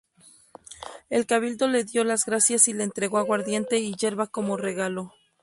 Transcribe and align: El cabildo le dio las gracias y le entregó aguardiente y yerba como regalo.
El 1.11 1.27
cabildo 1.27 1.67
le 1.67 1.83
dio 1.83 2.03
las 2.03 2.25
gracias 2.25 2.67
y 2.67 2.73
le 2.73 2.83
entregó 2.83 3.19
aguardiente 3.19 3.77
y 3.77 3.93
yerba 3.93 4.25
como 4.25 4.57
regalo. 4.57 5.13